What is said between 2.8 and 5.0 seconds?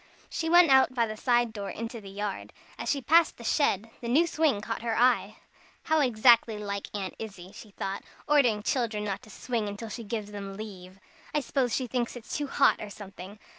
she passed the shed, the new swing caught her